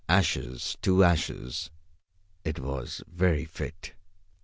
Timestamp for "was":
2.57-3.03